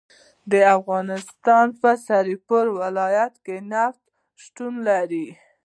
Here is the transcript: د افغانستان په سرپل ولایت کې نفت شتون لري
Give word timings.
د 0.51 0.53
افغانستان 0.77 1.67
په 1.81 1.89
سرپل 2.05 2.65
ولایت 2.81 3.33
کې 3.45 3.57
نفت 3.71 4.03
شتون 4.43 4.73
لري 4.87 5.27